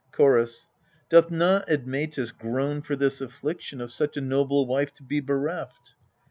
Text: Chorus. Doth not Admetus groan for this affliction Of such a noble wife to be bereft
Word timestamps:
Chorus. 0.11 0.65
Doth 1.09 1.29
not 1.29 1.69
Admetus 1.69 2.31
groan 2.31 2.81
for 2.81 2.95
this 2.95 3.21
affliction 3.21 3.79
Of 3.79 3.91
such 3.91 4.17
a 4.17 4.21
noble 4.21 4.65
wife 4.65 4.91
to 4.95 5.03
be 5.03 5.19
bereft 5.19 5.93